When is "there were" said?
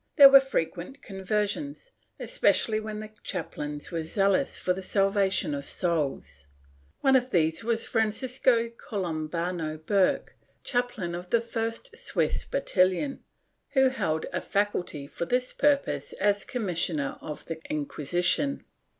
0.15-0.39